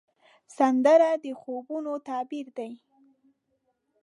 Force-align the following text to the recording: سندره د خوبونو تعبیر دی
سندره 0.57 1.11
د 1.23 1.25
خوبونو 1.39 1.93
تعبیر 2.07 2.47
دی 2.57 2.71